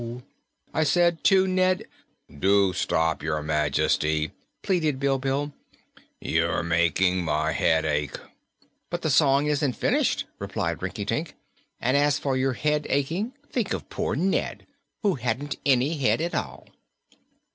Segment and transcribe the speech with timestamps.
[0.73, 1.85] "I said to Ned"
[2.39, 4.31] "Do stop, Your Majesty!"
[4.63, 5.53] pleaded Bilbil.
[6.19, 8.17] "You're making my head ache."
[8.89, 11.35] "But the song isn't finished," replied Rinkitink,
[11.79, 14.65] "and as for your head aching, think of poor Ned,
[15.03, 16.65] who hadn't any head at all!"